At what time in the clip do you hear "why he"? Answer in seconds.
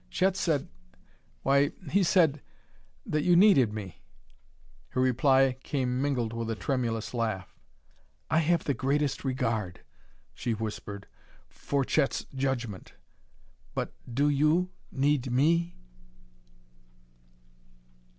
1.43-2.01